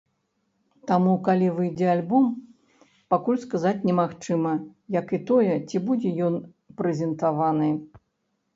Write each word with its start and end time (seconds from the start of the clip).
Таму, 0.91 1.11
калі 1.27 1.49
выйдзе 1.57 1.87
альбом, 1.95 2.25
пакуль 3.15 3.39
сказаць 3.45 3.75
немагчыма, 3.91 4.53
як 4.99 5.15
і 5.21 5.23
тое, 5.31 5.53
ці 5.67 5.77
будзе 5.91 6.17
ён 6.31 6.43
прэзентаваны. 6.83 7.73